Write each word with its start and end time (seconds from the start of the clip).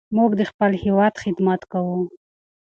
موږ 0.17 0.31
د 0.39 0.41
خپل 0.51 0.71
هېواد 0.83 1.13
خدمت 1.23 1.61
کوو. 1.71 1.99